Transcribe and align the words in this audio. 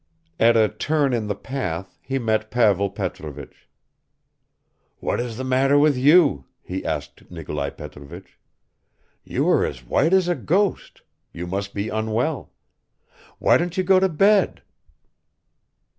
At 0.39 0.57
a 0.57 0.67
turn 0.67 1.13
in 1.13 1.27
the 1.27 1.35
path 1.35 1.99
he 2.01 2.17
met 2.17 2.49
Pavel 2.49 2.89
Petrovich. 2.89 3.69
"What 4.99 5.19
is 5.19 5.37
the 5.37 5.43
matter 5.43 5.77
with 5.77 5.95
you?" 5.95 6.45
he 6.63 6.83
asked 6.83 7.29
Nikolai 7.29 7.69
Petrovich. 7.69 8.39
"You 9.23 9.47
are 9.49 9.63
as 9.63 9.85
white 9.85 10.11
as 10.13 10.27
a 10.27 10.33
ghost; 10.33 11.03
you 11.31 11.45
must 11.45 11.75
be 11.75 11.89
unwell. 11.89 12.51
Why 13.37 13.57
don't 13.57 13.77
you 13.77 13.83
go 13.83 13.99
to 13.99 14.09
bed?" 14.09 14.63